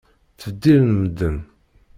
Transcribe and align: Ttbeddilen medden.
Ttbeddilen 0.31 0.91
medden. 1.01 1.37